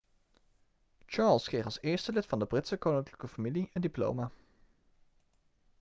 [1.07, 4.31] charles kreeg als eerste lid van de britse koninklijke familie een diploma